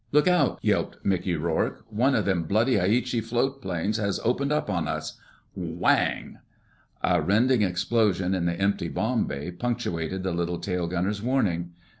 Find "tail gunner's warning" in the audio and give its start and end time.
10.57-11.73